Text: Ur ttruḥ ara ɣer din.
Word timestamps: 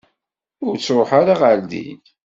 Ur 0.65 0.73
ttruḥ 0.77 1.09
ara 1.19 1.33
ɣer 1.41 1.57
din. 1.69 2.01